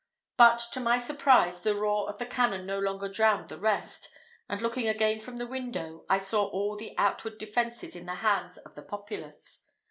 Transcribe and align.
But 0.35 0.63
to 0.71 0.79
my 0.79 0.97
surprise, 0.97 1.61
the 1.61 1.75
roar 1.75 2.09
of 2.09 2.17
the 2.17 2.25
cannon 2.25 2.65
no 2.65 2.79
longer 2.79 3.07
drowned 3.07 3.49
the 3.49 3.57
rest, 3.59 4.09
and 4.49 4.59
looking 4.59 4.87
again 4.87 5.19
from 5.19 5.37
the 5.37 5.45
window, 5.45 6.05
I 6.09 6.17
saw 6.17 6.45
all 6.45 6.75
the 6.75 6.95
outward 6.97 7.37
defences 7.37 7.95
in 7.95 8.07
the 8.07 8.15
hands 8.15 8.57
of 8.57 8.73
the 8.73 8.81
populace. 8.81 9.63